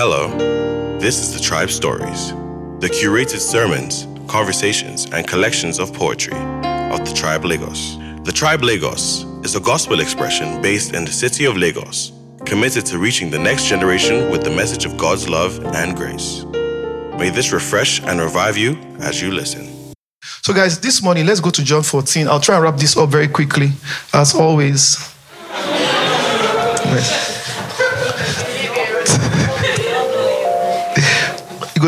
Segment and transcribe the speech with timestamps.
[0.00, 0.28] Hello,
[1.00, 2.30] this is the Tribe Stories,
[2.78, 6.36] the curated sermons, conversations, and collections of poetry
[6.94, 7.96] of the Tribe Lagos.
[8.22, 12.12] The Tribe Lagos is a gospel expression based in the city of Lagos,
[12.46, 16.44] committed to reaching the next generation with the message of God's love and grace.
[17.18, 19.66] May this refresh and revive you as you listen.
[20.42, 22.28] So, guys, this morning, let's go to John 14.
[22.28, 23.72] I'll try and wrap this up very quickly,
[24.14, 24.96] as always.
[26.86, 27.27] you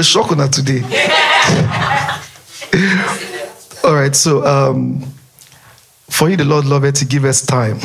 [0.01, 0.81] go shock on that today.
[3.85, 5.01] All right, so um,
[6.09, 7.79] for you, the Lord loved it to give us time.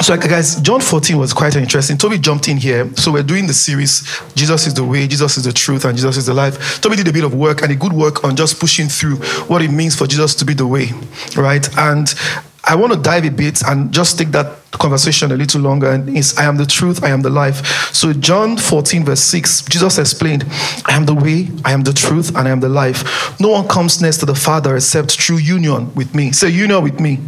[0.00, 1.98] So, guys, John 14 was quite interesting.
[1.98, 2.90] Toby jumped in here.
[2.96, 6.16] So, we're doing the series Jesus is the way, Jesus is the truth, and Jesus
[6.16, 6.80] is the life.
[6.80, 9.16] Toby did a bit of work and a good work on just pushing through
[9.48, 10.88] what it means for Jesus to be the way,
[11.36, 11.68] right?
[11.76, 12.12] And
[12.70, 15.90] I want to dive a bit and just take that conversation a little longer.
[15.90, 17.66] And it's, I am the truth, I am the life.
[17.92, 20.44] So, John 14, verse 6, Jesus explained,
[20.86, 23.40] I am the way, I am the truth, and I am the life.
[23.40, 26.30] No one comes next to the Father except through union with me.
[26.30, 27.18] Say, union with me.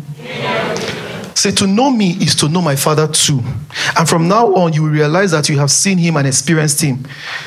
[1.42, 3.42] Say, to know me is to know my Father too.
[3.98, 6.98] And from now on, you will realize that you have seen him and experienced him.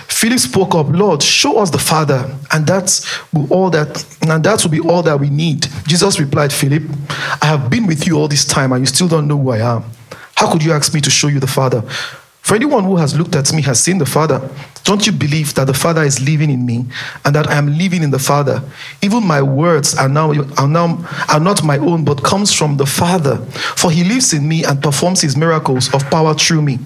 [0.09, 4.71] Philip spoke up, Lord, show us the Father, and that's all that, and that will
[4.71, 5.67] be all that we need.
[5.87, 6.83] Jesus replied, Philip,
[7.41, 9.59] I have been with you all this time, and you still don't know who I
[9.59, 9.85] am.
[10.35, 11.81] How could you ask me to show you the Father?
[12.45, 14.39] For anyone who has looked at me has seen the Father.
[14.83, 16.85] Don't you believe that the Father is living in me
[17.25, 18.61] and that I am living in the Father?
[19.01, 22.85] Even my words are now, are now are not my own, but comes from the
[22.85, 23.37] Father.
[23.75, 26.77] For he lives in me and performs his miracles of power through me.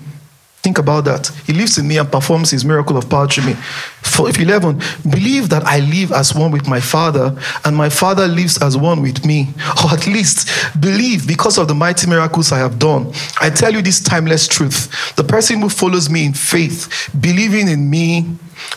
[0.61, 1.27] Think about that.
[1.45, 3.53] He lives in me and performs his miracle of power through me.
[3.53, 8.27] For if 11, believe that I live as one with my Father, and my Father
[8.27, 9.53] lives as one with me.
[9.85, 10.49] Or at least
[10.81, 13.13] believe because of the mighty miracles I have done.
[13.39, 15.15] I tell you this timeless truth.
[15.15, 18.25] The person who follows me in faith, believing in me,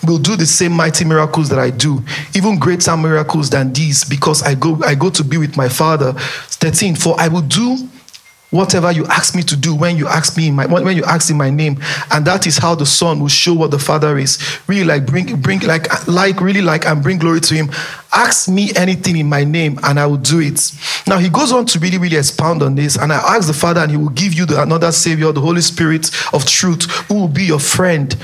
[0.07, 2.03] will do the same mighty miracles that I do,
[2.37, 6.13] even greater miracles than these, because I go, I go to be with my Father.
[6.13, 7.89] 13, for I will do
[8.53, 11.31] whatever you ask me to do when you ask me in my when you ask
[11.31, 11.81] in my name
[12.13, 14.39] and that is how the son will show what the father is.
[14.69, 17.71] Really like bring bring like like really like and bring glory to him.
[18.13, 20.73] Ask me anything in my name and i will do it.
[21.07, 23.81] Now he goes on to really really expound on this and i ask the father
[23.81, 27.29] and he will give you the, another savior the holy spirit of truth who will
[27.29, 28.17] be your friend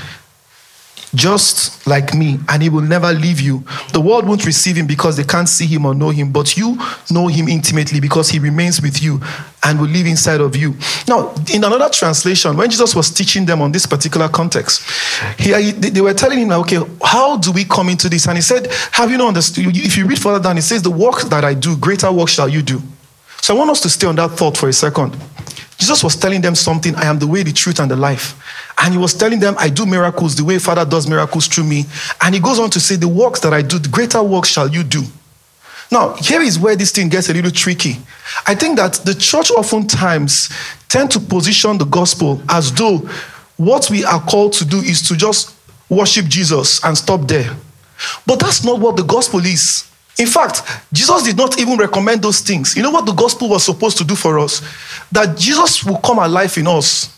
[1.14, 3.64] just like me, and he will never leave you.
[3.92, 6.78] The world won't receive him because they can't see him or know him, but you
[7.10, 9.20] know him intimately because he remains with you
[9.64, 10.74] and will live inside of you.
[11.06, 14.82] Now, in another translation, when Jesus was teaching them on this particular context,
[15.38, 18.26] he, they were telling him, okay, how do we come into this?
[18.28, 19.64] And he said, Have you not understood?
[19.76, 22.48] If you read further down, it says, The work that I do, greater work shall
[22.48, 22.82] you do.
[23.40, 25.16] So I want us to stay on that thought for a second.
[25.78, 28.34] Jesus was telling them something I am the way, the truth, and the life.
[28.78, 31.84] And he was telling them, I do miracles the way Father does miracles through me.
[32.20, 34.68] And he goes on to say, The works that I do, the greater works shall
[34.68, 35.02] you do.
[35.90, 37.96] Now, here is where this thing gets a little tricky.
[38.46, 40.50] I think that the church oftentimes
[40.88, 43.08] tend to position the gospel as though
[43.56, 45.54] what we are called to do is to just
[45.88, 47.56] worship Jesus and stop there.
[48.26, 49.87] But that's not what the gospel is.
[50.18, 50.62] In fact,
[50.92, 52.76] Jesus did not even recommend those things.
[52.76, 54.60] You know what the gospel was supposed to do for us?
[55.12, 57.14] That Jesus will come alive in us.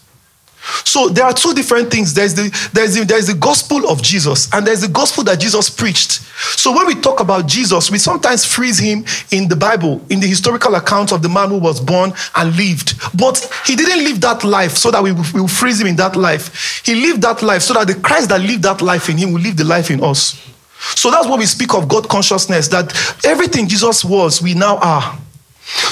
[0.85, 2.13] So there are two different things.
[2.13, 5.71] There's the, there's, the, there's the gospel of Jesus, and there's the gospel that Jesus
[5.71, 6.21] preached.
[6.59, 10.27] So when we talk about Jesus, we sometimes freeze him in the Bible, in the
[10.27, 12.95] historical account of the man who was born and lived.
[13.17, 16.83] But he didn't live that life so that we will freeze him in that life.
[16.85, 19.41] He lived that life so that the Christ that lived that life in him will
[19.41, 20.50] live the life in us.
[20.81, 22.93] So that's what we speak of God consciousness, that
[23.25, 25.19] everything Jesus was, we now are.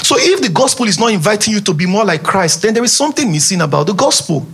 [0.03, 2.83] So if the gospel is not inviting you to be more like Christ, then there
[2.83, 4.45] is something missing about the gospel.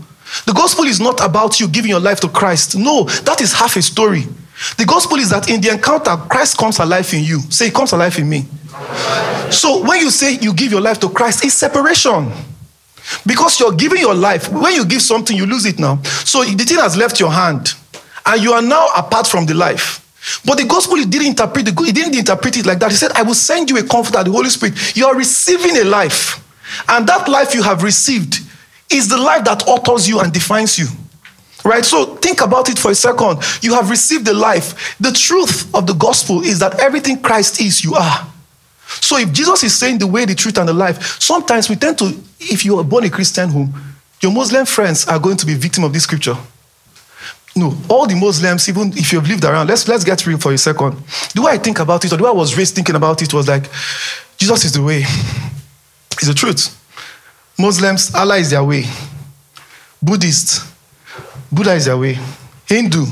[0.45, 2.77] The gospel is not about you giving your life to Christ.
[2.77, 4.23] No, that is half a story.
[4.77, 7.39] The gospel is that in the encounter, Christ comes alive in you.
[7.49, 8.45] Say, He comes alive in me.
[9.51, 12.31] So when you say you give your life to Christ, it's separation.
[13.25, 14.49] Because you're giving your life.
[14.49, 16.01] When you give something, you lose it now.
[16.03, 17.73] So the thing has left your hand.
[18.25, 20.04] And you are now apart from the life.
[20.43, 22.91] But the gospel, he didn't interpret he didn't interpret it like that.
[22.91, 24.95] He said, I will send you a comforter, the Holy Spirit.
[24.95, 26.41] You are receiving a life.
[26.89, 28.39] And that life you have received
[28.89, 30.87] is the life that authors you and defines you.
[31.63, 31.83] Right?
[31.83, 33.41] So think about it for a second.
[33.61, 34.95] You have received the life.
[34.99, 38.27] The truth of the gospel is that everything Christ is, you are.
[38.87, 41.97] So if Jesus is saying the way, the truth, and the life, sometimes we tend
[41.99, 43.73] to, if you are born a Christian home,
[44.21, 46.37] your Muslim friends are going to be victim of this scripture.
[47.57, 50.57] No, all the Muslims, even if you've lived around, let's let's get real for a
[50.57, 50.97] second.
[51.33, 53.33] The way I think about it, or the way I was raised thinking about it,
[53.33, 53.69] was like,
[54.37, 54.99] Jesus is the way,
[56.21, 56.81] is the truth.
[57.57, 58.83] Muslims, Allah is their way.
[60.01, 60.69] Buddhists,
[61.49, 62.17] Buddha is their way.
[62.67, 63.05] Hindu,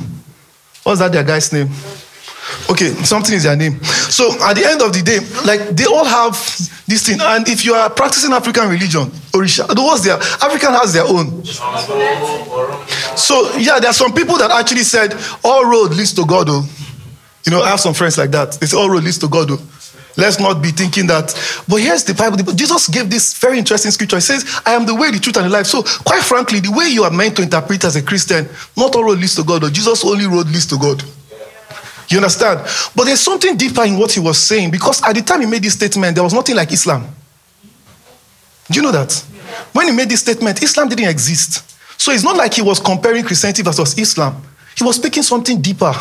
[0.84, 1.69] what's that their guy's name?
[2.69, 3.81] Okay, something is their name.
[3.84, 6.34] So at the end of the day, like they all have
[6.88, 7.19] this thing.
[7.22, 11.44] And if you are practicing African religion, Orisha, the what's their African has their own.
[13.15, 15.13] So yeah, there are some people that actually said
[15.44, 16.48] all road leads to God.
[16.50, 16.68] Oh.
[17.45, 18.54] You know, I have some friends like that.
[18.54, 19.51] They say all road leads to God.
[19.51, 19.69] Oh.
[20.15, 21.33] Let's not be thinking that.
[21.68, 22.38] But here's the Bible.
[22.54, 24.18] Jesus gave this very interesting scripture.
[24.18, 25.65] He says, I am the way, the truth, and the life.
[25.65, 29.04] So, quite frankly, the way you are meant to interpret as a Christian, not all
[29.04, 31.04] road leads to God, or Jesus only road leads to God.
[32.09, 32.59] You understand?
[32.95, 35.63] But there's something deeper in what he was saying because at the time he made
[35.63, 37.07] this statement, there was nothing like Islam.
[38.69, 39.13] Do you know that?
[39.71, 41.72] When he made this statement, Islam didn't exist.
[42.03, 44.35] So it's not like he was comparing Christianity versus Islam.
[44.77, 45.94] He was speaking something deeper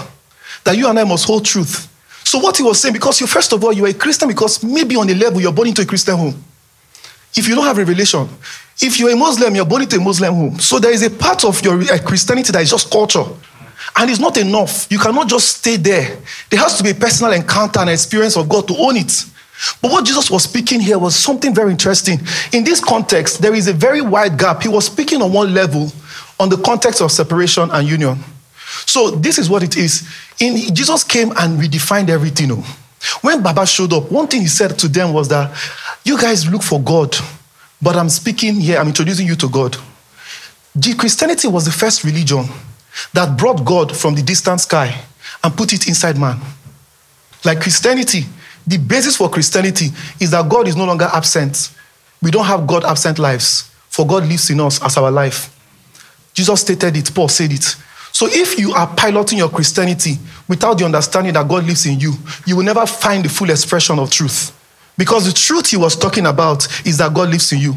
[0.64, 1.88] that you and I must hold truth.
[2.24, 4.64] So what he was saying, because you first of all, you are a Christian because
[4.64, 6.44] maybe on a level you're born into a Christian home.
[7.36, 8.28] If you don't have revelation,
[8.80, 10.58] if you're a Muslim, you're born into a Muslim home.
[10.58, 13.24] So there is a part of your uh, Christianity that is just culture.
[13.94, 14.90] And it's not enough.
[14.90, 16.18] You cannot just stay there.
[16.50, 19.24] There has to be a personal encounter and experience of God to own it.
[19.80, 22.18] But what Jesus was speaking here was something very interesting.
[22.52, 24.62] In this context, there is a very wide gap.
[24.62, 25.92] He was speaking on one level
[26.40, 28.18] on the context of separation and union.
[28.86, 30.08] So this is what it is.
[30.40, 32.50] In, Jesus came and redefined everything.
[32.52, 32.78] Oh.
[33.20, 35.56] When Baba showed up, one thing he said to them was that
[36.04, 37.14] you guys look for God,
[37.80, 39.76] but I'm speaking here, I'm introducing you to God.
[40.98, 42.46] Christianity was the first religion
[43.12, 45.00] that brought God from the distant sky
[45.42, 46.40] and put it inside man.
[47.44, 48.24] Like Christianity,
[48.66, 51.70] the basis for Christianity is that God is no longer absent.
[52.20, 55.48] We don't have God absent lives, for God lives in us as our life.
[56.34, 57.76] Jesus stated it, Paul said it.
[58.12, 62.12] So if you are piloting your Christianity without the understanding that God lives in you,
[62.46, 64.58] you will never find the full expression of truth.
[64.96, 67.74] Because the truth he was talking about is that God lives in you.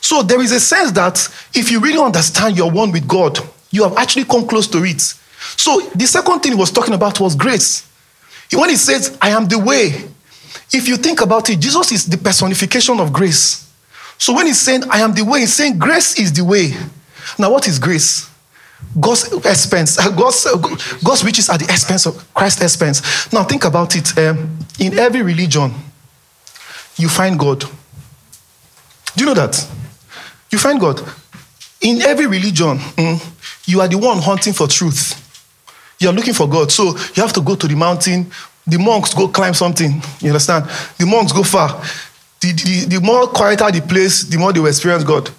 [0.00, 1.18] So there is a sense that
[1.54, 3.38] if you really understand you're one with God,
[3.70, 5.00] you have actually come close to it.
[5.00, 7.87] So the second thing he was talking about was grace.
[8.52, 10.04] When he says, I am the way,
[10.72, 13.70] if you think about it, Jesus is the personification of grace.
[14.18, 16.72] So when he's saying, I am the way, he's saying grace is the way.
[17.38, 18.28] Now, what is grace?
[18.98, 20.46] God's expense, God's,
[21.02, 23.32] God's riches are the expense of Christ's expense.
[23.32, 24.16] Now, think about it.
[24.16, 25.72] Um, in every religion,
[26.96, 27.60] you find God.
[27.60, 29.68] Do you know that?
[30.50, 31.02] You find God.
[31.80, 35.17] In every religion, mm, you are the one hunting for truth.
[35.98, 36.70] You're looking for God.
[36.70, 38.30] So you have to go to the mountain.
[38.66, 40.00] The monks go climb something.
[40.20, 40.66] You understand?
[40.98, 41.82] The monks go far.
[42.40, 45.30] The, the, the more quieter the place, the more they will experience God.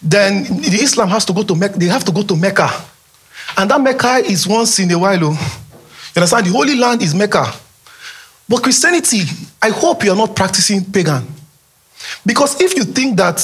[0.00, 1.78] Then the Islam has to go to Mecca.
[1.78, 2.68] They have to go to Mecca.
[3.56, 5.18] And that Mecca is once in a while.
[5.24, 5.30] Oh.
[6.14, 6.46] You understand?
[6.46, 7.46] The Holy Land is Mecca.
[8.48, 9.22] But Christianity,
[9.62, 11.26] I hope you are not practicing pagan.
[12.24, 13.40] Because if you think that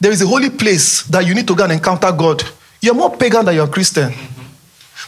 [0.00, 2.42] there is a holy place that you need to go and encounter God,
[2.80, 4.12] you're more pagan than you're Christian.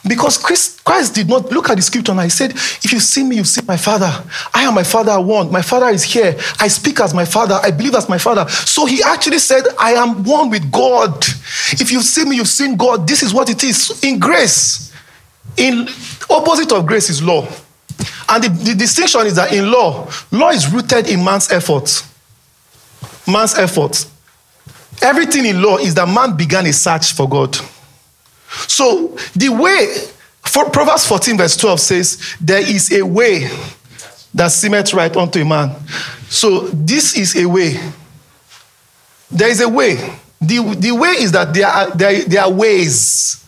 [0.06, 3.22] Because Christ, Christ, did not look at the scripture and I said, If you see
[3.22, 4.10] me, you see my father.
[4.54, 5.52] I am my father one.
[5.52, 6.36] My father is here.
[6.58, 7.58] I speak as my father.
[7.62, 8.48] I believe as my father.
[8.48, 11.22] So he actually said, I am one with God.
[11.72, 13.06] If you see me, you've seen God.
[13.06, 14.02] This is what it is.
[14.02, 14.92] In grace,
[15.58, 15.86] in
[16.30, 17.46] opposite of grace is law.
[18.30, 22.06] And the, the distinction is that in law, law is rooted in man's effort.
[23.26, 24.06] Man's effort.
[25.02, 27.58] Everything in law is that man began a search for God.
[28.50, 29.94] So the way,
[30.42, 33.48] for Proverbs 14, verse 12 says, There is a way
[34.34, 35.76] that seemeth right unto a man.
[36.28, 37.76] So this is a way.
[39.30, 39.96] There is a way.
[40.40, 43.46] The, the way is that there are, there, there are ways.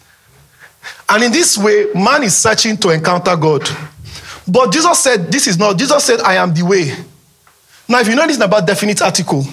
[1.08, 3.68] And in this way, man is searching to encounter God.
[4.46, 5.78] But Jesus said, This is not.
[5.78, 6.92] Jesus said, I am the way.
[7.88, 9.44] Now, if you know anything about definite article,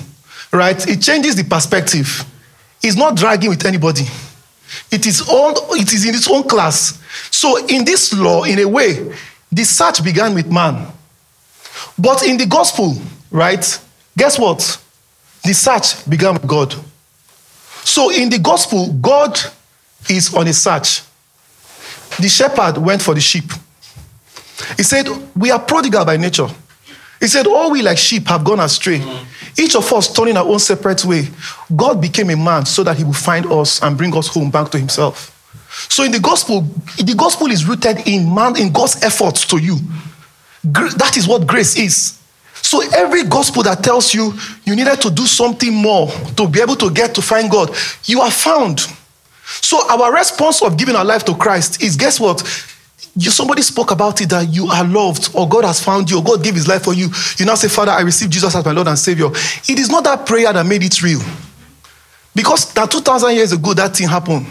[0.52, 0.88] right?
[0.88, 2.26] It changes the perspective.
[2.82, 4.06] It's not dragging with anybody.
[4.92, 7.02] It is all it is in its own class.
[7.32, 9.14] So in this law, in a way,
[9.52, 10.88] the search began with man.
[11.98, 12.96] But in the gospel,
[13.32, 13.80] right?
[14.18, 14.82] Guess what?
[15.44, 16.76] The search began with God.
[17.84, 19.40] So in the gospel, God
[20.10, 21.02] is on a search.
[22.20, 23.46] The shepherd went for the sheep.
[24.78, 26.48] He said, We are prodigal by nature.
[27.20, 29.00] He said, All we like sheep have gone astray.
[29.00, 29.26] Mm.
[29.60, 31.28] Each of us turning our own separate way.
[31.76, 34.72] God became a man so that he would find us and bring us home back
[34.72, 35.36] to himself.
[35.90, 36.62] So in the gospel,
[36.98, 39.76] the gospel is rooted in man, in God's efforts to you.
[40.64, 42.20] That is what grace is.
[42.54, 46.76] So every gospel that tells you you needed to do something more to be able
[46.78, 47.76] to get to find God,
[48.06, 48.80] you are found.
[49.44, 52.44] So our response of giving our life to Christ is guess what?
[53.16, 56.24] You, somebody spoke about it that you are loved or God has found you or
[56.24, 57.10] God gave his life for you.
[57.38, 59.28] You now say, Father, I receive Jesus as my Lord and Savior.
[59.28, 61.22] It is not that prayer that made it real.
[62.36, 64.46] Because that 2,000 years ago, that thing happened.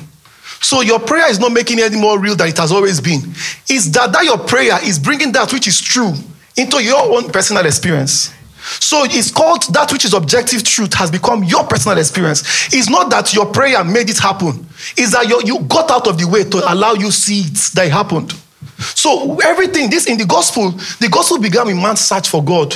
[0.60, 3.20] So your prayer is not making it any more real than it has always been.
[3.68, 6.12] It's that, that your prayer is bringing that which is true
[6.56, 8.34] into your own personal experience.
[8.80, 12.42] So it's called that which is objective truth has become your personal experience.
[12.74, 14.66] It's not that your prayer made it happen.
[14.96, 17.86] It's that you, you got out of the way to allow you see it that
[17.86, 18.34] it happened.
[18.78, 20.70] So everything, this in the gospel,
[21.00, 22.72] the gospel began with man's search for God.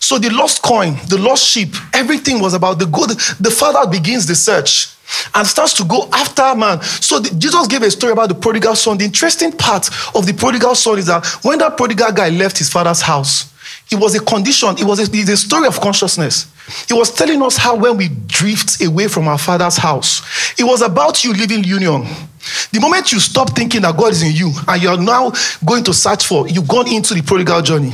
[0.00, 3.10] So the lost coin, the lost sheep, everything was about the good.
[3.40, 4.88] The father begins the search
[5.34, 6.80] and starts to go after man.
[6.82, 8.98] So the, Jesus gave a story about the prodigal son.
[8.98, 12.70] The interesting part of the prodigal son is that when that prodigal guy left his
[12.70, 13.51] father's house,
[13.90, 16.52] it was a condition, it was a, it a story of consciousness.
[16.88, 20.22] It was telling us how when we drift away from our father's house,
[20.58, 22.06] it was about you leaving union.
[22.72, 25.32] The moment you stop thinking that God is in you and you're now
[25.64, 27.92] going to search for, you've gone into the prodigal journey.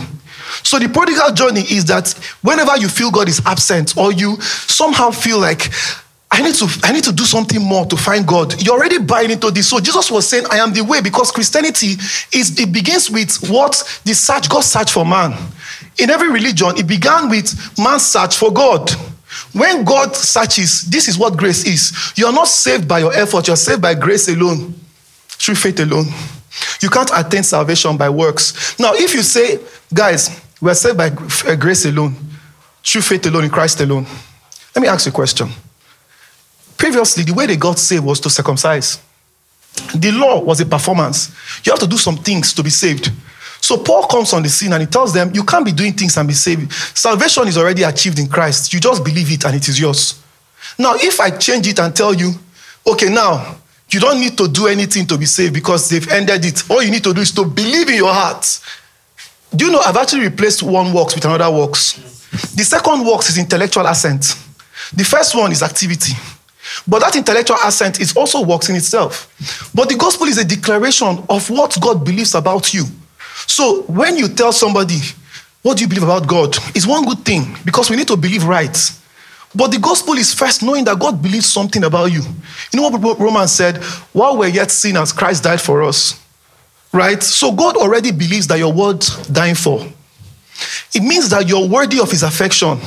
[0.63, 2.11] So the prodigal journey is that
[2.43, 5.71] whenever you feel God is absent or you somehow feel like
[6.31, 8.63] I need to I need to do something more to find God.
[8.63, 9.69] You're already buying into this.
[9.69, 11.95] So Jesus was saying, I am the way because Christianity
[12.33, 15.33] is it begins with what the search, God search for man.
[15.99, 18.91] In every religion, it began with man's search for God.
[19.53, 22.13] When God searches, this is what grace is.
[22.17, 24.75] You are not saved by your effort, you're saved by grace alone,
[25.29, 26.07] through faith alone.
[26.81, 28.79] You can't attain salvation by works.
[28.79, 29.61] Now, if you say,
[29.93, 32.17] guys, we're saved by uh, grace alone,
[32.83, 34.07] through faith alone, in Christ alone,
[34.75, 35.49] let me ask you a question.
[36.77, 39.01] Previously, the way they got saved was to circumcise.
[39.95, 41.31] The law was a performance.
[41.65, 43.11] You have to do some things to be saved.
[43.69, 46.17] So Paul comes on the scene and he tells them, You can't be doing things
[46.17, 46.73] and be saved.
[46.73, 48.73] Salvation is already achieved in Christ.
[48.73, 50.23] You just believe it and it is yours.
[50.79, 52.33] Now, if I change it and tell you,
[52.87, 53.59] okay, now
[53.91, 56.63] you don't need to do anything to be saved because they've ended it.
[56.71, 58.59] All you need to do is to believe in your heart.
[59.55, 61.93] Do you know I've actually replaced one works with another works?
[62.57, 64.35] The second works is intellectual assent.
[64.95, 66.15] The first one is activity.
[66.87, 69.71] But that intellectual assent is also works in itself.
[69.75, 72.87] But the gospel is a declaration of what God believes about you.
[73.47, 74.99] So when you tell somebody,
[75.63, 76.57] what do you believe about God?
[76.75, 78.77] It's one good thing because we need to believe right.
[79.55, 82.21] But the gospel is first knowing that God believes something about you.
[82.73, 83.79] You know what Romans said?
[84.13, 86.23] While we're yet sinners, Christ died for us.
[86.93, 87.23] Right?
[87.23, 89.87] So God already believes that you're worth dying for.
[90.95, 92.79] It means that you're worthy of his affection.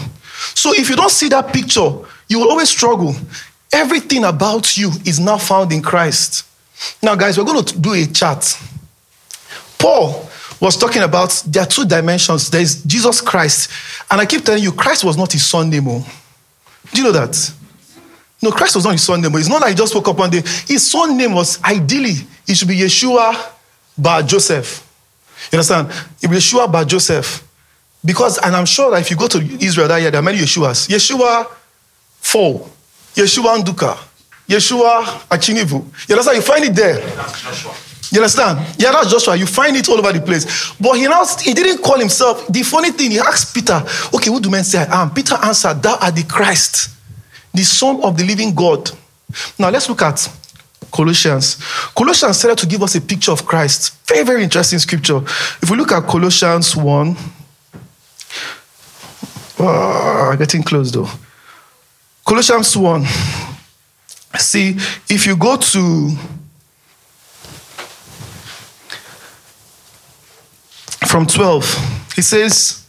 [0.56, 1.90] So if you don't see that picture,
[2.28, 3.16] you will always struggle.
[3.74, 6.46] Everything about you is now found in Christ.
[7.02, 8.58] Now, guys, we're going to do a chart.
[9.78, 10.30] Paul
[10.62, 12.50] was talking about there are two dimensions.
[12.50, 13.72] There is Jesus Christ.
[14.10, 15.86] And I keep telling you, Christ was not his son name.
[15.86, 16.04] Do
[16.94, 17.54] you know that?
[18.42, 19.36] No, Christ was not his son name.
[19.36, 20.42] It's not like he just woke up one day.
[20.68, 22.14] His son name was ideally,
[22.48, 23.52] it should be Yeshua
[23.98, 24.88] Bar Joseph.
[25.52, 25.90] You understand?
[26.22, 27.48] It be Yeshua Bar Joseph.
[28.04, 30.40] Because, and I'm sure that if you go to Israel that year, there are many
[30.40, 30.88] Yeshuas.
[30.90, 31.48] Yeshua
[32.20, 32.70] Fall,
[33.16, 33.98] Yeshua Nduka,
[34.48, 35.84] Yeshua Achinivu.
[36.08, 36.38] You understand?
[36.38, 37.91] You find it there.
[38.12, 38.60] You understand?
[38.78, 39.38] Yeah, that's Joshua.
[39.38, 40.74] You find it all over the place.
[40.80, 42.46] But he now he didn't call himself.
[42.48, 43.82] The funny thing, he asked Peter,
[44.14, 45.12] okay, who do men say I am?
[45.12, 46.90] Peter answered, Thou art the Christ,
[47.54, 48.92] the Son of the living God.
[49.58, 50.30] Now let's look at
[50.92, 51.56] Colossians.
[51.96, 53.96] Colossians started to give us a picture of Christ.
[54.08, 55.20] Very, very interesting scripture.
[55.62, 57.16] If we look at Colossians 1,
[59.60, 61.08] oh, getting close though.
[62.28, 63.06] Colossians 1.
[64.38, 64.72] See,
[65.10, 66.18] if you go to
[71.12, 72.88] from 12, he says,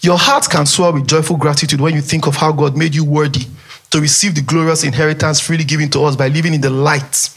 [0.00, 3.04] Your heart can swell with joyful gratitude when you think of how God made you
[3.04, 3.44] worthy
[3.90, 7.28] to receive the glorious inheritance freely given to us by living in the light.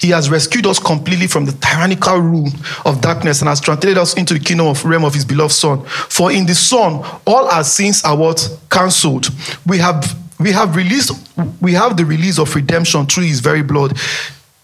[0.00, 2.48] He has rescued us completely from the tyrannical rule
[2.84, 5.84] of darkness and has translated us into the kingdom of realm of his beloved Son.
[5.84, 6.94] For in the Son,
[7.24, 8.58] all our sins are what?
[8.68, 9.28] Cancelled.
[9.64, 11.12] We have we have released
[11.60, 13.96] we have the release of redemption through his very blood.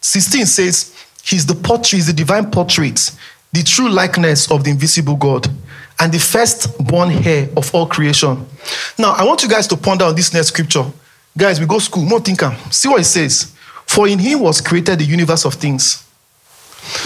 [0.01, 0.91] 16 says,
[1.23, 3.13] He's the portrait, he's the divine portrait
[3.55, 5.49] the true likeness of the invisible God
[6.01, 8.45] and the firstborn heir of all creation.
[8.99, 10.85] Now, I want you guys to ponder on this next scripture.
[11.39, 12.55] Guys, we go school, more thinker.
[12.73, 13.55] See what it says.
[13.87, 16.05] For in him was created the universe of things.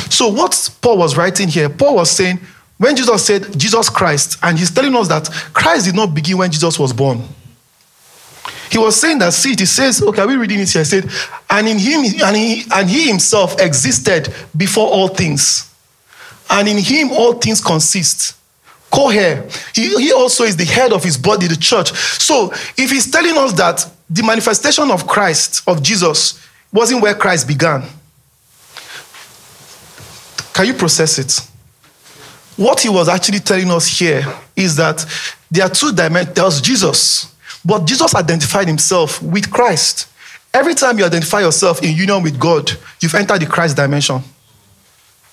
[0.08, 2.40] So, what Paul was writing here, Paul was saying,
[2.78, 6.50] when Jesus said Jesus Christ, and he's telling us that Christ did not begin when
[6.50, 7.22] Jesus was born.
[8.70, 10.82] He was saying that, see, it says, okay, are we reading it here?
[10.82, 11.10] He said,
[11.50, 15.67] and in him, and he, and he himself existed before all things
[16.50, 18.36] and in him all things consist.
[18.90, 19.46] Co-heir.
[19.74, 21.92] He, he also is the head of his body, the church.
[21.92, 27.46] So if he's telling us that the manifestation of Christ, of Jesus, wasn't where Christ
[27.46, 27.82] began,
[30.54, 31.38] can you process it?
[32.56, 34.24] What he was actually telling us here
[34.56, 35.04] is that
[35.50, 36.34] there are two dimensions.
[36.34, 40.08] There was Jesus, but Jesus identified himself with Christ.
[40.52, 44.22] Every time you identify yourself in union with God, you've entered the Christ dimension.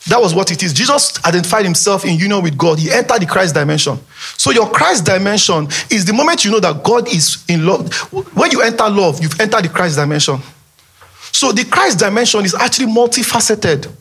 [0.07, 0.71] That was what it is.
[0.71, 2.77] Jesus identified himself in union with God.
[2.77, 3.97] He entered the Christ dimension.
[4.37, 7.91] So your Christ dimension is the moment you know that God is in love.
[8.35, 10.39] When you enter love, you've entered the Christ dimension.
[11.31, 13.91] So the Christ dimension is actually multifaceted.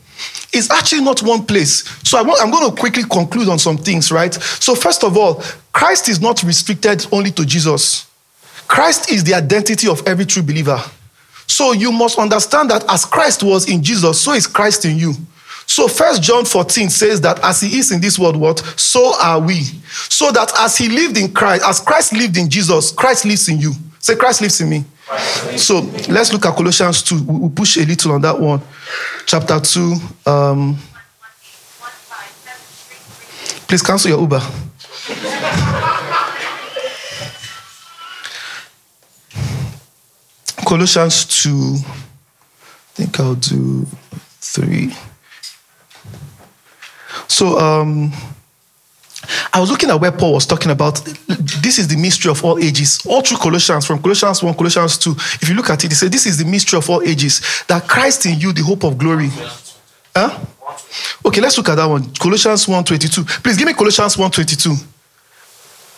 [0.53, 1.85] It's actually not one place.
[2.09, 4.33] So I am going to quickly conclude on some things, right?
[4.35, 5.43] So first of all,
[5.73, 8.07] Christ is not restricted only to Jesus.
[8.69, 10.81] Christ is the identity of every true believer.
[11.47, 15.15] So you must understand that as Christ was in Jesus, so is Christ in you.
[15.67, 18.59] So First John 14 says that as he is in this world, what?
[18.79, 19.63] So are we.
[20.09, 23.59] So that as he lived in Christ, as Christ lived in Jesus, Christ lives in
[23.59, 23.73] you.
[23.99, 24.85] Say, Christ lives in me.
[25.57, 27.23] So let's look at Colossians 2.
[27.25, 28.61] We'll push a little on that one.
[29.25, 29.95] Chapter 2.
[30.27, 30.77] Um,
[33.67, 34.41] please cancel your Uber.
[40.67, 41.51] Colossians 2.
[41.51, 41.87] I
[42.95, 43.87] think I'll do
[44.41, 44.95] 3.
[47.29, 48.13] So um,
[49.53, 52.59] I was looking at where Paul was talking about this is the mystery of all
[52.59, 53.05] ages.
[53.07, 56.13] All through Colossians, from Colossians 1, Colossians 2, if you look at it, he said,
[56.13, 59.31] This is the mystery of all ages, that Christ in you, the hope of glory.
[60.15, 60.39] Huh?
[61.25, 62.05] Okay, let's look at that one.
[62.15, 63.43] Colossians 1:22.
[63.43, 64.77] Please give me Colossians 1:22.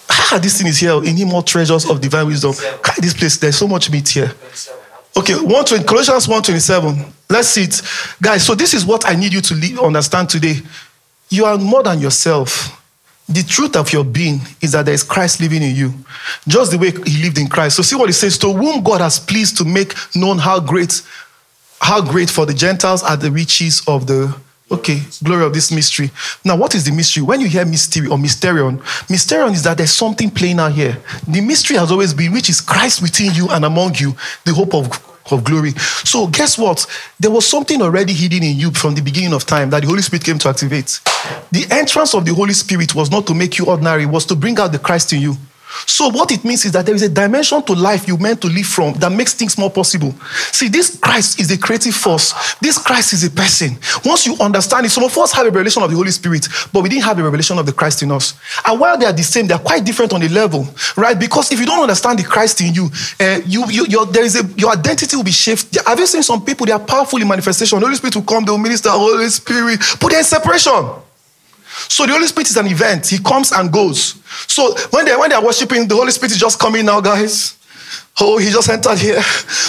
[0.09, 1.03] Ah, this thing is here.
[1.05, 2.53] In him all treasures of divine wisdom.
[2.83, 4.33] God, this place, there's so much meat here.
[5.17, 7.13] Okay, 120, Colossians 1:27.
[7.29, 7.83] Let's see it.
[8.23, 10.63] Guys, so this is what I need you to understand today.
[11.29, 12.73] You are more than yourself.
[13.29, 15.93] The truth of your being is that there is Christ living in you,
[16.47, 17.77] just the way he lived in Christ.
[17.77, 21.03] So see what he says, to whom God has pleased to make known how great,
[21.81, 24.37] how great for the Gentiles are the riches of the
[24.71, 26.11] okay glory of this mystery.
[26.45, 27.25] Now, what is the mystery?
[27.25, 28.79] When you hear mystery or mysterion,
[29.09, 30.97] mysterion is that there's something playing out here.
[31.27, 34.15] The mystery has always been, which is Christ within you and among you,
[34.45, 34.89] the hope of
[35.31, 35.73] of glory.
[36.05, 36.87] So, guess what?
[37.19, 40.03] There was something already hidden in you from the beginning of time that the Holy
[40.03, 41.01] Spirit came to activate.
[41.53, 44.59] The entrance of the Holy Spirit was not to make you ordinary, was to bring
[44.59, 45.37] out the Christ in you.
[45.87, 48.49] So, what it means is that there is a dimension to life you meant to
[48.49, 50.15] live from that makes things more possible.
[50.53, 52.55] See, this Christ is a creative force.
[52.61, 53.77] This Christ is a person.
[54.05, 56.83] Once you understand it, some of us have a revelation of the Holy Spirit, but
[56.83, 58.35] we didn't have a revelation of the Christ in us.
[58.67, 61.19] And while they are the same, they are quite different on the level, right?
[61.19, 62.89] Because if you don't understand the Christ in you,
[63.21, 65.83] uh, you, you your, there is a, your identity will be shifted.
[65.87, 66.67] Have you seen some people?
[66.67, 67.79] They are powerful in manifestation.
[67.81, 71.06] The Holy Spirit will come, they will minister, Holy Spirit, but they're in separation.
[71.89, 73.07] So the Holy Spirit is an event.
[73.07, 74.15] He comes and goes.
[74.47, 77.57] So when they when they are worshiping, the Holy Spirit is just coming now, guys.
[78.19, 79.21] Oh, he just entered here.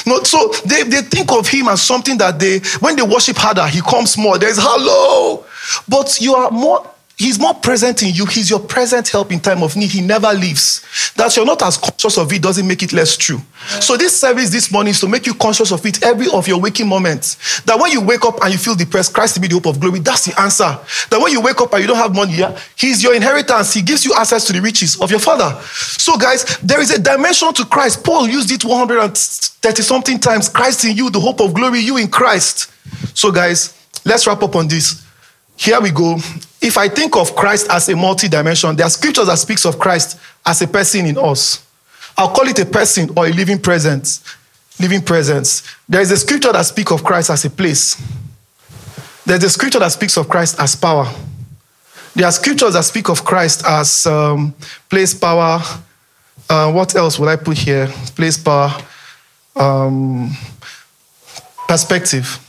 [0.06, 3.68] No, so they, they think of him as something that they when they worship harder,
[3.68, 4.38] he comes more.
[4.38, 5.46] There's hello.
[5.88, 8.28] But you are more He's more present in you.
[8.28, 9.90] He's your present help in time of need.
[9.90, 11.14] He never leaves.
[11.16, 13.42] That you're not as conscious of it doesn't make it less true.
[13.82, 16.62] So this service this morning is to make you conscious of it every of your
[16.62, 17.62] waking moments.
[17.62, 19.80] That when you wake up and you feel depressed, Christ to be the hope of
[19.80, 19.98] glory.
[19.98, 20.78] That's the answer.
[21.10, 23.74] That when you wake up and you don't have money, yeah, He's your inheritance.
[23.74, 25.60] He gives you access to the riches of your Father.
[25.64, 28.04] So guys, there is a dimension to Christ.
[28.04, 30.50] Paul used it 130 something times.
[30.50, 32.72] Christ in you, the hope of glory, you in Christ.
[33.18, 33.74] So guys,
[34.06, 35.07] let's wrap up on this.
[35.58, 36.16] Here we go.
[36.62, 40.20] If I think of Christ as a multi-dimension, there are scriptures that speaks of Christ
[40.46, 41.66] as a person in us.
[42.16, 44.24] I'll call it a person or a living presence.
[44.80, 45.64] Living presence.
[45.90, 48.02] There is a scripture that speaks of Christ as a place.
[49.26, 51.12] There's a scripture that speaks of Christ as power.
[52.16, 54.56] There are scriptures that speak of Christ as um,
[54.90, 55.60] place, power.
[56.50, 57.88] Uh, what else would I put here?
[58.16, 58.72] Place, power,
[59.56, 60.32] um,
[61.68, 62.40] perspective.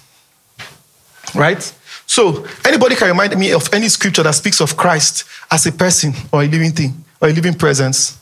[1.34, 1.72] Right?
[2.08, 6.14] So, anybody can remind me of any scripture that speaks of Christ as a person
[6.32, 8.18] or a living thing or a living presence.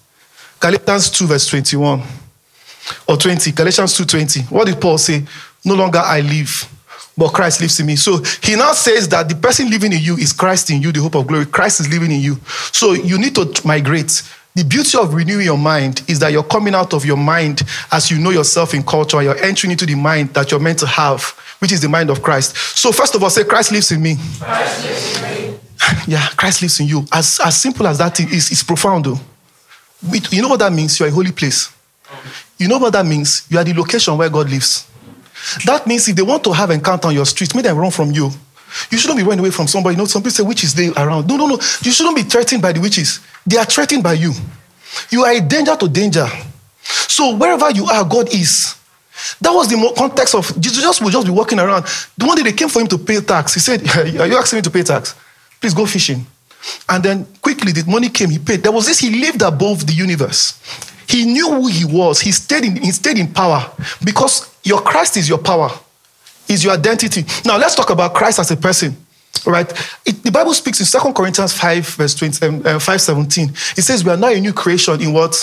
[0.58, 2.02] Galatians 2, verse 21
[3.08, 3.52] or 20.
[3.52, 4.40] Galatians 2 20.
[4.42, 5.24] What did Paul say?
[5.64, 6.68] No longer I live,
[7.16, 7.94] but Christ lives in me.
[7.94, 11.00] So he now says that the person living in you is Christ in you, the
[11.00, 11.46] hope of glory.
[11.46, 12.36] Christ is living in you.
[12.72, 14.22] So you need to migrate.
[14.56, 18.10] The beauty of renewing your mind is that you're coming out of your mind as
[18.10, 19.22] you know yourself in culture.
[19.22, 22.22] You're entering into the mind that you're meant to have which is the mind of
[22.22, 22.56] Christ.
[22.56, 24.16] So, first of all, say, Christ lives in me.
[24.40, 25.58] Lives in me.
[26.08, 27.04] Yeah, Christ lives in you.
[27.12, 29.20] As, as simple as that is, it's profound, though.
[30.30, 30.98] You know what that means?
[30.98, 31.72] You're a holy place.
[32.58, 33.46] You know what that means?
[33.48, 34.88] You are the location where God lives.
[35.64, 37.90] That means if they want to have an encounter on your street, make them run
[37.90, 38.30] from you.
[38.90, 39.94] You shouldn't be running away from somebody.
[39.94, 41.26] You know, some people say witches they around.
[41.26, 41.54] No, no, no.
[41.82, 43.20] You shouldn't be threatened by the witches.
[43.46, 44.32] They are threatened by you.
[45.10, 46.26] You are a danger to danger.
[46.82, 48.76] So wherever you are, God is.
[49.40, 51.86] That was the context of Jesus would just be walking around.
[52.16, 53.54] The one day they came for him to pay tax.
[53.54, 53.82] He said,
[54.20, 55.14] Are you asking me to pay tax?
[55.60, 56.26] Please go fishing.
[56.88, 58.62] And then quickly the money came, he paid.
[58.62, 60.60] There was this, he lived above the universe.
[61.08, 62.20] He knew who he was.
[62.20, 63.70] He stayed in, he stayed in power
[64.04, 65.70] because your Christ is your power,
[66.48, 67.24] is your identity.
[67.44, 68.96] Now let's talk about Christ as a person.
[69.44, 69.70] Right?
[70.04, 73.48] It, the Bible speaks in 2 Corinthians 5, verse 20, um, uh, 5 17.
[73.76, 75.34] It says, We are now a new creation in what?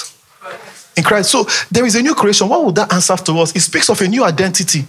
[0.98, 1.32] In Christ.
[1.32, 2.50] So there is a new creation.
[2.50, 3.56] What would that answer to us?
[3.56, 4.86] It speaks of a new identity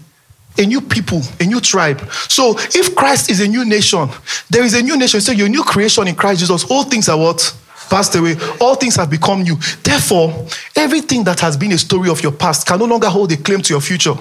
[0.58, 2.00] a new people, a new tribe.
[2.28, 4.08] So if Christ is a new nation,
[4.50, 5.20] there is a new nation.
[5.20, 6.64] So you're new creation in Christ Jesus.
[6.70, 7.56] All things are what?
[7.90, 8.36] Passed away.
[8.60, 9.56] All things have become new.
[9.82, 10.46] Therefore,
[10.76, 13.62] everything that has been a story of your past can no longer hold a claim
[13.62, 14.14] to your future.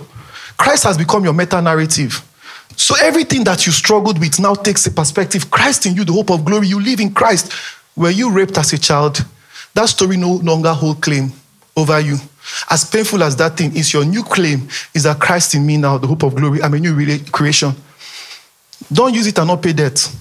[0.57, 2.23] Christ has become your meta narrative.
[2.75, 5.51] So everything that you struggled with now takes a perspective.
[5.51, 6.67] Christ in you, the hope of glory.
[6.67, 7.51] You live in Christ.
[7.95, 9.23] Were you raped as a child?
[9.73, 11.31] That story no longer hold claim
[11.75, 12.17] over you.
[12.69, 15.97] As painful as that thing is, your new claim is that Christ in me now,
[15.97, 17.73] the hope of glory, I'm a new creation.
[18.91, 20.13] Don't use it and not pay debt.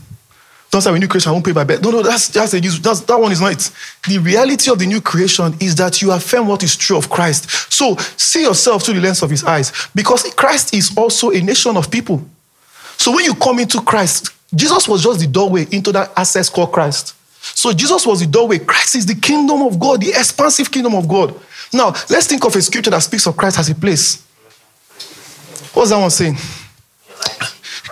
[0.72, 1.82] Don't say a new creation, I won't pay my debt.
[1.82, 2.60] No, no, that's just a.
[2.60, 3.70] That's, that one is not it.
[4.08, 7.50] The reality of the new creation is that you affirm what is true of Christ.
[7.70, 11.76] So see yourself through the lens of his eyes because Christ is also a nation
[11.76, 12.24] of people.
[12.96, 16.72] So when you come into Christ, Jesus was just the doorway into that access called
[16.72, 17.16] Christ.
[17.42, 18.58] So Jesus was the doorway.
[18.58, 21.38] Christ is the kingdom of God, the expansive kingdom of God.
[21.74, 24.24] Now, let's think of a scripture that speaks of Christ as a place.
[25.74, 26.36] What's that one saying?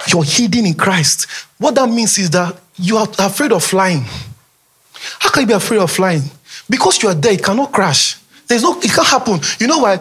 [0.07, 1.27] You're hidden in Christ.
[1.59, 4.05] What that means is that you are afraid of flying.
[5.19, 6.23] How can you be afraid of flying?
[6.69, 8.17] Because you are there, it cannot crash.
[8.47, 9.41] There's no, it can't happen.
[9.59, 9.99] You know why?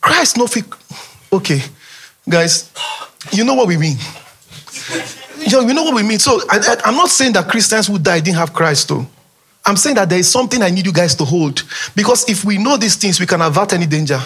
[0.00, 0.64] Christ no fit.
[1.32, 1.62] Okay,
[2.28, 2.72] guys,
[3.32, 3.96] you know what we mean.
[5.38, 6.18] You know, you know what we mean.
[6.18, 9.06] So I, am not saying that Christians who died didn't have Christ, though.
[9.64, 11.62] I'm saying that there is something I need you guys to hold.
[11.94, 14.18] Because if we know these things, we can avert any danger.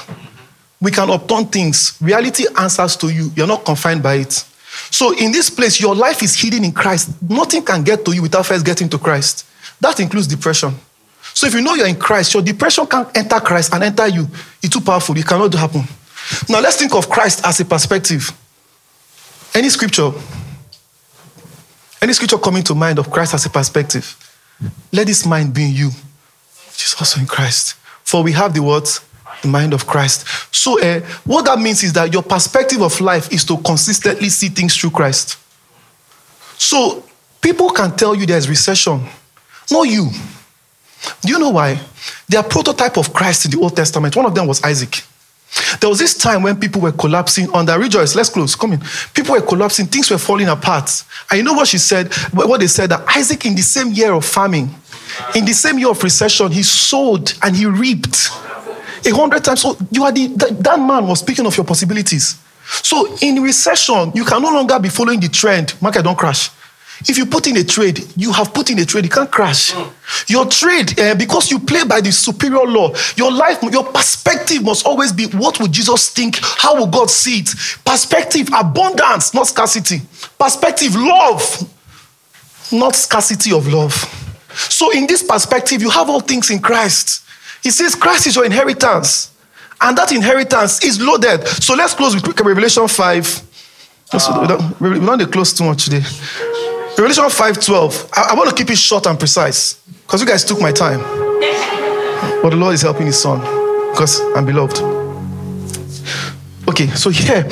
[0.80, 1.96] We can upturn things.
[2.00, 3.30] Reality answers to you.
[3.34, 4.44] You're not confined by it.
[4.90, 7.10] So in this place, your life is hidden in Christ.
[7.22, 9.46] Nothing can get to you without first getting to Christ.
[9.80, 10.74] That includes depression.
[11.34, 14.28] So if you know you're in Christ, your depression can enter Christ and enter you.
[14.62, 15.16] It's too powerful.
[15.16, 15.82] It cannot happen.
[16.48, 18.30] Now let's think of Christ as a perspective.
[19.54, 20.10] Any scripture,
[22.00, 24.16] any scripture coming to mind of Christ as a perspective.
[24.92, 27.74] Let this mind be in you, which is also in Christ.
[28.04, 29.00] For we have the words,
[29.44, 30.26] the mind of Christ.
[30.54, 34.48] So, uh, what that means is that your perspective of life is to consistently see
[34.48, 35.38] things through Christ.
[36.58, 37.04] So,
[37.40, 39.06] people can tell you there's recession,
[39.70, 40.10] not you.
[41.20, 41.78] Do you know why?
[42.28, 44.16] They are prototype of Christ in the Old Testament.
[44.16, 45.02] One of them was Isaac.
[45.80, 48.16] There was this time when people were collapsing under rejoice.
[48.16, 48.56] Let's close.
[48.56, 48.82] Come in.
[49.12, 49.86] People were collapsing.
[49.86, 50.90] Things were falling apart.
[51.30, 52.12] And you know what she said?
[52.32, 54.70] What they said that Isaac, in the same year of famine,
[55.34, 58.30] in the same year of recession, he sowed and he reaped
[59.06, 59.62] a hundred times.
[59.62, 62.36] So you are the that, that man was speaking of your possibilities.
[62.66, 65.74] So in recession, you can no longer be following the trend.
[65.80, 66.50] Market don't crash.
[67.06, 69.72] If you put in a trade, you have put in a trade, you can't crash.
[69.72, 70.30] Mm.
[70.30, 74.86] Your trade, uh, because you play by the superior law, your life, your perspective must
[74.86, 76.38] always be what would Jesus think?
[76.40, 77.48] How will God see it?
[77.84, 80.02] Perspective, abundance, not scarcity.
[80.38, 81.68] Perspective, love,
[82.72, 83.92] not scarcity of love.
[84.54, 87.23] So, in this perspective, you have all things in Christ.
[87.64, 89.32] He says, Christ is your inheritance.
[89.80, 91.48] And that inheritance is loaded.
[91.48, 93.42] So let's close with Revelation 5.
[94.12, 96.02] Uh, we don't need to close too much today.
[96.96, 98.10] Revelation 5:12.
[98.12, 101.00] I, I want to keep it short and precise because you guys took my time.
[102.42, 103.40] But the Lord is helping his son
[103.90, 104.78] because I'm beloved.
[106.68, 107.48] Okay, so here,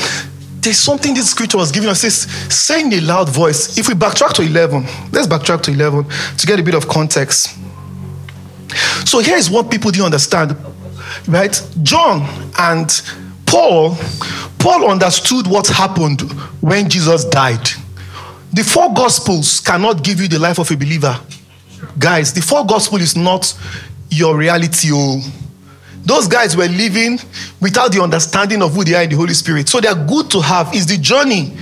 [0.61, 2.03] there's something this scripture was giving us.
[2.03, 3.77] Says, saying a loud voice.
[3.79, 6.05] If we backtrack to 11, let's backtrack to 11
[6.37, 7.59] to get a bit of context.
[9.05, 10.57] So here is what people didn't understand,
[11.29, 11.61] right?
[11.83, 12.23] John
[12.59, 12.89] and
[13.47, 13.97] Paul,
[14.59, 16.23] Paul understood what happened
[16.61, 17.69] when Jesus died.
[18.53, 21.19] The four gospels cannot give you the life of a believer.
[21.99, 23.55] Guys, the four gospel is not
[24.11, 24.91] your reality.
[24.93, 25.21] Oh.
[26.05, 27.19] Those guys were living
[27.61, 29.69] without the understanding of who they are in the Holy Spirit.
[29.69, 30.75] So they're good to have.
[30.75, 31.57] Is the journey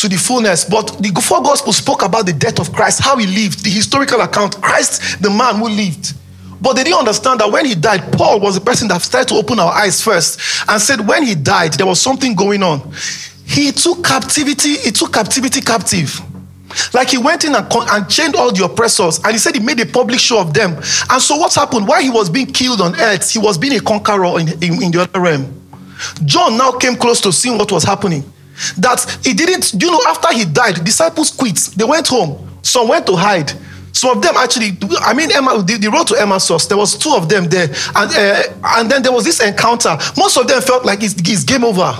[0.00, 0.64] to the fullness.
[0.64, 4.20] But the four gospels spoke about the death of Christ, how he lived, the historical
[4.20, 6.14] account, Christ, the man who lived.
[6.60, 9.34] But they didn't understand that when he died, Paul was the person that started to
[9.36, 12.92] open our eyes first and said, when he died, there was something going on.
[13.46, 16.20] He took captivity, he took captivity captive.
[16.94, 19.80] Like he went in and, and chained all the oppressors, and he said he made
[19.80, 20.76] a public show of them.
[21.10, 21.88] And so, what happened?
[21.88, 24.90] While he was being killed on earth, he was being a conqueror in, in, in
[24.92, 25.52] the other realm.
[26.24, 28.22] John now came close to seeing what was happening.
[28.78, 31.56] That he didn't, you know, after he died, disciples quit.
[31.76, 32.48] They went home.
[32.62, 33.52] Some went to hide.
[33.92, 37.12] Some of them actually, I mean, Emma, the, the road to Emmaus, there was two
[37.14, 37.68] of them there.
[37.94, 38.42] And, uh,
[38.78, 39.96] and then there was this encounter.
[40.16, 41.94] Most of them felt like it's, it's game over.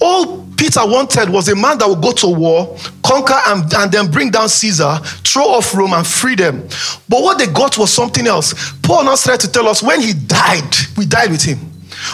[0.00, 4.10] All Peter wanted was a man that would go to war, conquer, and, and then
[4.10, 6.60] bring down Caesar, throw off Rome, and free them.
[7.08, 8.72] But what they got was something else.
[8.82, 11.58] Paul now started to tell us when he died, we died with him.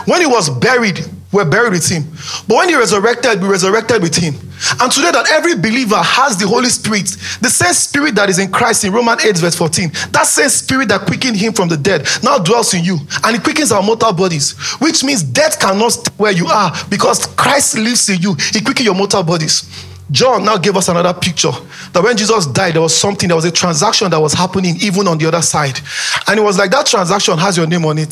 [0.04, 1.00] When he was buried,
[1.36, 2.04] We're buried with him.
[2.48, 4.32] But when he resurrected, we resurrected with him.
[4.80, 7.04] And today that every believer has the Holy Spirit,
[7.42, 10.88] the same spirit that is in Christ in Romans 8, verse 14, that same spirit
[10.88, 12.96] that quickened him from the dead now dwells in you.
[13.22, 17.26] And it quickens our mortal bodies, which means death cannot stay where you are because
[17.36, 18.34] Christ lives in you.
[18.54, 19.68] He quickens your mortal bodies.
[20.10, 21.50] John now gave us another picture
[21.92, 25.08] that when Jesus died, there was something, there was a transaction that was happening even
[25.08, 25.80] on the other side.
[26.28, 28.10] And it was like that transaction has your name on it.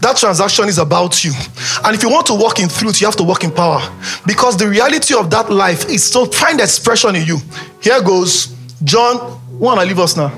[0.00, 1.32] That transaction is about you.
[1.84, 3.80] And if you want to walk in truth, you have to walk in power.
[4.26, 7.38] Because the reality of that life is to find expression in you.
[7.82, 10.30] Here goes John, want to leave us now.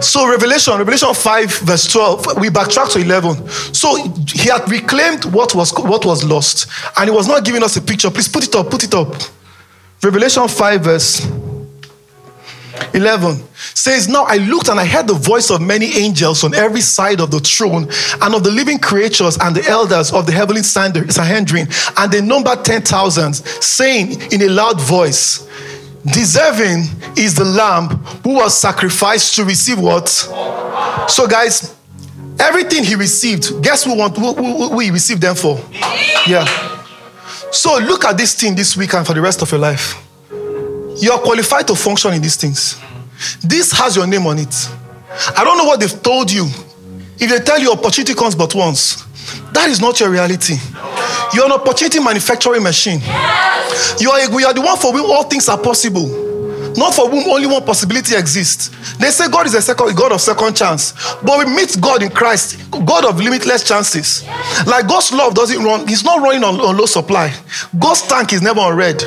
[0.00, 3.48] So Revelation, Revelation 5, verse 12, we backtrack to 11.
[3.48, 7.76] So he had reclaimed what was what was lost, and he was not giving us
[7.76, 8.10] a picture.
[8.10, 9.14] Please put it up, put it up.
[10.02, 11.26] Revelation 5, verse
[12.94, 13.36] 11
[13.74, 17.20] says, Now I looked and I heard the voice of many angels on every side
[17.20, 17.88] of the throne
[18.22, 22.64] and of the living creatures and the elders of the heavenly Sanhedrin, and they numbered
[22.64, 25.46] 10,000, saying in a loud voice,
[26.14, 26.84] Deserving
[27.18, 27.88] is the lamb
[28.24, 30.08] who was sacrificed to receive what?
[30.08, 31.76] So, guys,
[32.38, 35.60] everything he received, guess who, want, who, who, who he received them for?
[36.26, 36.69] Yeah.
[37.52, 40.06] So look at this thing this week and for the rest of your life.
[40.30, 42.80] You are qualified to function in these things.
[43.42, 44.54] This has your name on it.
[45.36, 46.46] I don't know what they've told you.
[47.18, 49.04] If they tell you opportunity comes but once,
[49.52, 50.56] that is not your reality.
[51.34, 53.00] You're an opportunity manufacturing machine.
[53.98, 56.29] You are, we are the one for whom all things are possible
[56.76, 58.68] not for whom only one possibility exists.
[58.96, 62.10] They say God is a second God of second chance, but we meet God in
[62.10, 64.26] Christ, God of limitless chances.
[64.66, 67.32] Like God's love doesn't run; He's not running on, on low supply.
[67.78, 69.02] God's tank is never on red.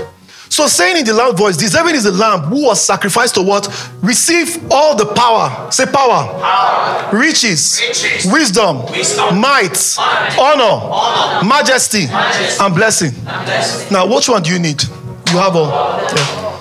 [0.49, 3.67] So saying in the loud voice, deserving is the lamb who was sacrificed to what?
[4.03, 5.71] Receive all the power.
[5.71, 6.27] Say power.
[6.39, 7.09] power.
[7.17, 8.31] Riches, Riches.
[8.31, 9.39] Wisdom, Wisdom.
[9.41, 10.37] might, Might.
[10.39, 11.47] honor, Honor.
[11.47, 12.63] majesty, Majesty.
[12.63, 13.09] and blessing.
[13.25, 13.91] And blessing.
[13.91, 14.83] Now, which one do you need?
[15.31, 15.69] You have all.
[15.69, 16.52] Yeah.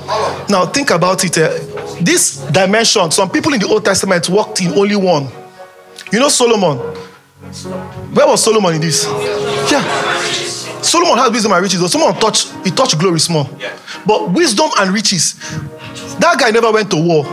[0.49, 1.37] Now, think about it.
[1.39, 1.59] eh.
[2.01, 5.29] This dimension, some people in the Old Testament walked in only one.
[6.13, 6.79] You know Solomon?
[8.15, 9.05] Where was Solomon in this?
[9.71, 9.83] Yeah.
[10.83, 11.81] Solomon had wisdom and riches.
[11.81, 13.49] Though Solomon touched, he touched glory small.
[14.07, 15.35] But wisdom and riches,
[16.19, 17.25] that guy never went to war.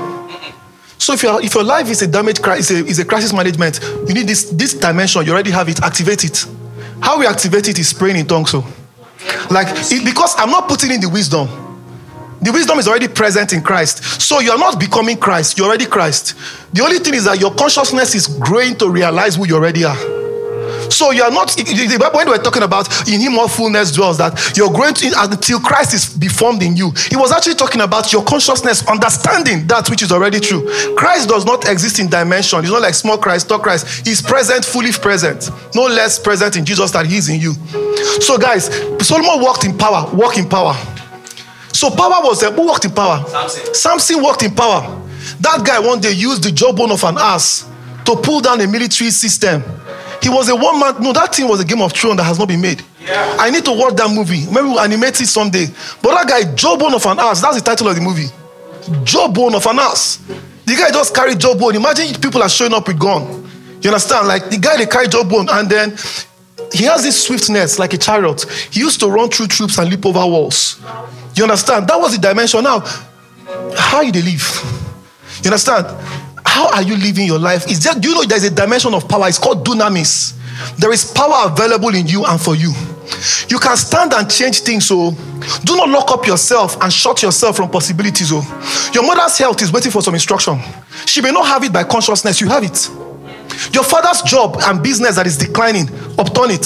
[0.97, 3.33] So if your if your life is a damage crisis, is a, is a crisis
[3.33, 5.25] management, you need this this dimension.
[5.25, 5.81] You already have it.
[5.81, 6.45] Activate it.
[7.01, 8.51] How we activate it is praying in tongues.
[8.51, 8.63] So,
[9.49, 11.47] like it, because I'm not putting in the wisdom.
[12.41, 14.21] The wisdom is already present in Christ.
[14.21, 15.57] So you are not becoming Christ.
[15.57, 16.35] You're already Christ.
[16.73, 20.19] The only thing is that your consciousness is growing to realize who you already are.
[20.89, 21.55] So you are not
[22.13, 25.93] when we're talking about in him all fullness dwells that you're growing to, until Christ
[25.93, 26.91] is be formed in you.
[27.09, 30.67] He was actually talking about your consciousness understanding that which is already true.
[30.95, 32.61] Christ does not exist in dimension.
[32.61, 34.07] He's not like small Christ, tall Christ.
[34.07, 35.49] He's present, fully present.
[35.75, 37.53] No less present in Jesus than he's in you.
[38.21, 38.65] So guys,
[39.05, 40.75] Solomon walked in power, walk in power.
[41.73, 42.51] So power was there.
[42.51, 43.23] Who worked in power?
[43.27, 43.73] Samson.
[43.75, 44.81] Samson walked in power.
[45.41, 47.69] That guy one day used the jawbone of an ass
[48.05, 49.63] to pull down a military system.
[50.21, 51.01] He was a one man.
[51.01, 52.83] No, that thing was a Game of Thrones that has not been made.
[53.01, 53.37] Yeah.
[53.39, 54.45] I need to watch that movie.
[54.47, 55.67] Maybe we'll animate it someday.
[56.01, 58.27] But that guy, jawbone of an ass, that's the title of the movie.
[59.05, 60.17] Jawbone of an ass.
[60.65, 61.75] The guy just carried jawbone.
[61.75, 63.49] Imagine people are showing up with gun.
[63.81, 64.27] You understand?
[64.27, 65.91] Like the guy they carry jawbone, and then
[66.73, 68.43] he has this swiftness like a chariot.
[68.71, 70.79] He used to run through troops and leap over walls.
[71.35, 71.87] You understand?
[71.87, 72.63] That was the dimension.
[72.63, 72.79] Now,
[73.75, 74.43] how you live?
[75.43, 75.87] You understand?
[76.45, 77.69] How are you living your life?
[77.69, 79.27] Is there, do you know there's a dimension of power?
[79.27, 80.35] It's called dunamis.
[80.77, 82.73] There is power available in you and for you.
[83.47, 84.85] You can stand and change things.
[84.85, 85.11] So
[85.63, 88.29] do not lock up yourself and shut yourself from possibilities.
[88.31, 90.59] Oh, your mother's health is waiting for some instruction.
[91.05, 92.41] She may not have it by consciousness.
[92.41, 92.89] You have it.
[93.73, 95.89] Your father's job and business that is declining,
[96.19, 96.65] upturn it.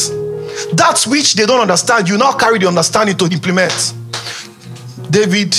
[0.75, 3.93] That which they don't understand, you now carry the understanding to implement.
[5.13, 5.55] David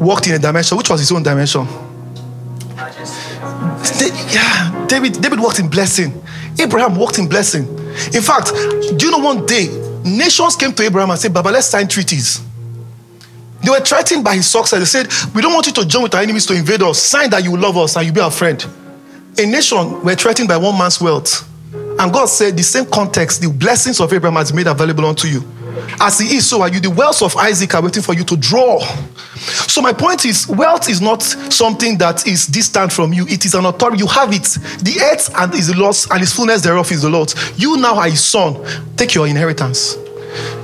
[0.00, 1.64] walked in a dimension, which was his own dimension.
[4.32, 6.20] Yeah, David, David walked in blessing.
[6.58, 7.68] Abraham walked in blessing.
[8.12, 8.50] In fact,
[8.96, 9.68] do you know one day,
[10.04, 12.40] nations came to Abraham and said, Baba, let's sign treaties.
[13.62, 14.80] They were threatened by his success.
[14.80, 16.98] They said, We don't want you to join with our enemies to invade us.
[16.98, 18.64] Sign that you love us and you'll be our friend.
[19.38, 21.48] A nation were threatened by one man's wealth.
[21.72, 25.44] And God said, The same context, the blessings of Abraham has made available unto you.
[26.00, 26.80] As he is, so are you.
[26.80, 28.80] The wells of Isaac are waiting for you to draw.
[29.68, 33.54] So, my point is, wealth is not something that is distant from you, it is
[33.54, 33.98] an authority.
[33.98, 34.44] You have it.
[34.82, 37.34] The earth and is the Lord's, and his fullness thereof is the Lord's.
[37.58, 38.64] You now are his son.
[38.96, 39.96] Take your inheritance.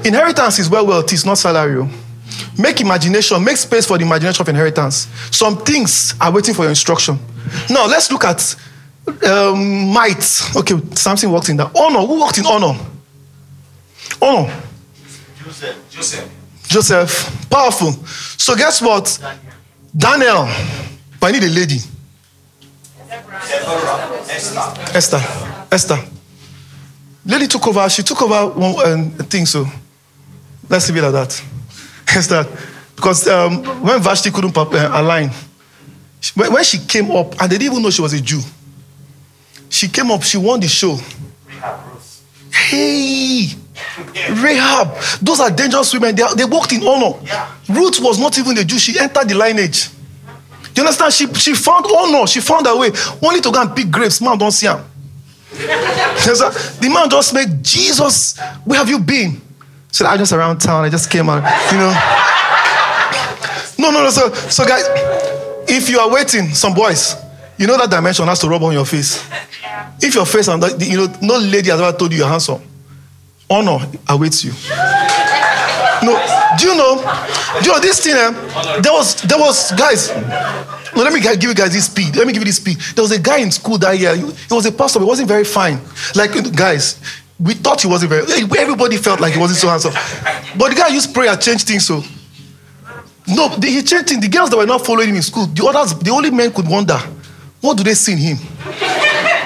[0.04, 1.80] Inheritance is well, wealth is not salary.
[1.80, 1.90] oh.
[2.58, 5.08] Make imagination, make space for the imagination of inheritance.
[5.30, 7.18] Some things are waiting for your instruction.
[7.70, 8.56] Now, let's look at
[9.26, 10.24] um, might.
[10.56, 11.70] Okay, something walked in that.
[11.76, 12.00] Honor.
[12.00, 12.78] Who worked in honor?
[14.20, 14.62] Honor.
[15.96, 16.30] Joseph.
[16.68, 17.92] Joseph, powerful.
[18.36, 19.18] So guess what?
[19.96, 20.46] Daniel.
[21.18, 21.78] But I need a lady.
[24.28, 24.60] Esther.
[24.94, 25.22] Esther.
[25.72, 25.98] Esther.
[27.24, 27.88] Lady took over.
[27.88, 29.46] She took over one um, thing.
[29.46, 29.64] So
[30.68, 31.42] let's leave it like that.
[32.14, 32.46] Esther,
[32.94, 35.30] because um, when Vashti couldn't uh, align,
[36.34, 38.40] when she came up, and they didn't even know she was a Jew.
[39.70, 40.22] She came up.
[40.22, 40.98] She won the show.
[42.52, 43.48] Hey.
[44.14, 44.96] Rahab.
[45.20, 46.14] Those are dangerous women.
[46.14, 47.18] They, they walked in honor.
[47.68, 48.78] Ruth was not even a Jew.
[48.78, 49.88] She entered the lineage.
[50.74, 51.12] Do you understand?
[51.12, 52.26] She, she found honor.
[52.26, 52.90] She found her way.
[53.22, 54.20] Only to go and pick grapes.
[54.20, 54.78] Man, don't see him.
[55.56, 58.38] the man just made Jesus.
[58.64, 59.40] Where have you been?
[59.90, 60.84] Said, I just around town.
[60.84, 61.42] I just came out.
[61.72, 61.94] You know.
[63.78, 64.10] No, no, no.
[64.10, 64.84] So, so guys,
[65.68, 67.14] if you are waiting, some boys,
[67.56, 69.26] you know that dimension has to rub on your face.
[69.98, 72.60] If your face and you know, no lady has ever told you you're handsome
[73.50, 73.78] honor
[74.08, 74.52] awaits you.
[76.02, 76.12] No,
[76.58, 76.96] do you know?
[77.60, 78.14] Do you know this thing?
[78.14, 80.10] Eh, there was, there was, guys.
[80.94, 82.16] No, let me give you guys this speed.
[82.16, 82.78] Let me give you this speed.
[82.94, 84.14] There was a guy in school that year.
[84.14, 85.00] He was a pastor.
[85.00, 85.80] He wasn't very fine.
[86.14, 87.00] Like guys,
[87.38, 88.24] we thought he wasn't very.
[88.58, 89.92] Everybody felt like he wasn't so handsome.
[90.56, 91.86] But the guy used prayer change things.
[91.86, 92.02] So
[93.28, 94.20] no, he changed things.
[94.20, 96.68] The girls that were not following him in school, the others, the only men could
[96.68, 96.98] wonder,
[97.60, 98.36] what do they see in him?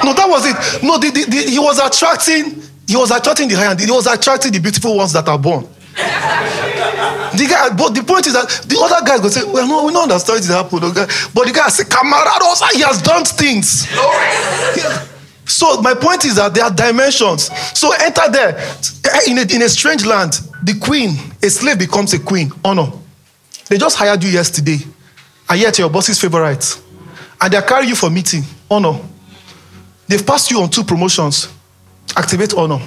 [0.04, 0.82] No, that was it.
[0.82, 4.08] No, the, the, the, he was attracting he was attracting the high and he was
[4.08, 5.62] attracting the beautiful ones that are born.
[5.94, 9.92] the guy, but the point is that the other guy go say, Well, no, we
[9.92, 10.82] don't understand it happened.
[10.82, 11.06] Okay?
[11.32, 13.86] But the guy say, Camarados, he has done things.
[15.46, 17.50] So my point is that there are dimensions.
[17.78, 18.58] So enter there.
[19.28, 22.50] In a, in a strange land, the queen, a slave becomes a queen.
[22.64, 22.90] Honor.
[23.68, 24.78] They just hired you yesterday.
[25.48, 26.76] And yet your boss's favorite.
[27.40, 28.42] And they're carrying you for meeting.
[28.68, 28.98] Honor.
[30.08, 31.48] They've passed you on two promotions.
[32.16, 32.80] Activate honor.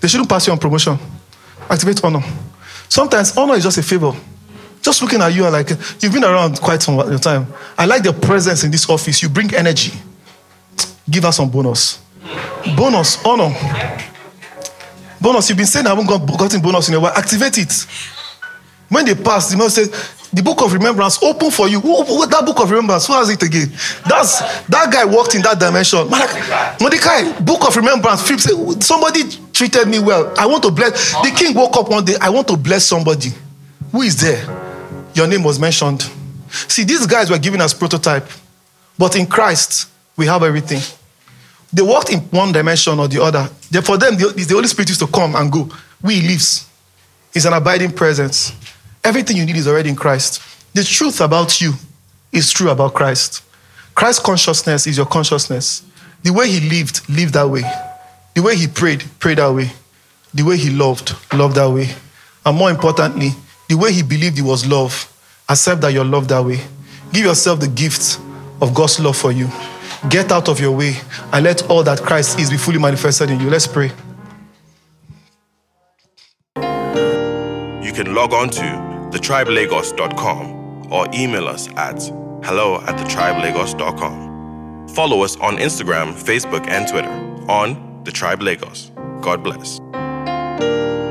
[0.00, 0.98] They shouldn't pass you on promotion.
[1.68, 2.22] Activate honor.
[2.88, 4.12] Sometimes honor is just a favor.
[4.80, 5.70] Just looking at you and like,
[6.02, 7.46] you've been around quite some time.
[7.78, 9.22] I like the presence in this office.
[9.22, 9.92] You bring energy.
[11.08, 12.02] Give us some bonus.
[12.76, 13.54] Bonus, honor.
[15.20, 17.12] Bonus, you've been saying I haven't got, gotten bonus in a while.
[17.12, 17.86] Activate it.
[18.92, 19.88] When they pass, the man said,
[20.34, 21.80] the book of remembrance open for you.
[21.80, 23.68] Who, who, that book of remembrance, who has it again?
[24.06, 26.08] That's that guy walked in that dimension.
[26.80, 28.22] Mordecai, book of remembrance.
[28.22, 30.32] Philip said, Somebody treated me well.
[30.38, 31.12] I want to bless.
[31.22, 32.16] The king woke up one day.
[32.20, 33.30] I want to bless somebody.
[33.92, 34.44] Who is there?
[35.14, 36.02] Your name was mentioned.
[36.50, 38.26] See, these guys were giving us prototype,
[38.98, 40.80] but in Christ we have everything.
[41.72, 43.44] They walked in one dimension or the other.
[43.82, 45.70] For them, the, Holy Spirit used to come and go.
[46.02, 46.68] We lives.
[47.32, 48.52] He's an abiding presence.
[49.04, 50.40] Everything you need is already in Christ.
[50.74, 51.72] The truth about you
[52.30, 53.42] is true about Christ.
[53.94, 55.82] Christ consciousness is your consciousness.
[56.22, 57.62] The way he lived, lived that way.
[58.34, 59.70] The way he prayed, prayed that way.
[60.32, 61.88] The way he loved, loved that way.
[62.46, 63.30] And more importantly,
[63.68, 65.12] the way he believed he was love,
[65.48, 66.60] accept that you're loved that way.
[67.12, 68.18] Give yourself the gift
[68.60, 69.48] of God's love for you.
[70.08, 70.96] Get out of your way
[71.32, 73.50] and let all that Christ is be fully manifested in you.
[73.50, 73.92] Let's pray.
[77.82, 82.02] You can log on to thetribelagos.com or email us at
[82.44, 84.88] hello at thetribelagos.com.
[84.88, 87.10] Follow us on Instagram, Facebook, and Twitter
[87.48, 88.90] on The Tribe Lagos.
[89.20, 89.80] God bless.